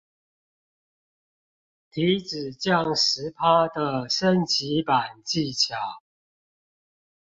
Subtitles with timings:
[1.91, 5.75] 體脂降十趴的升級版技巧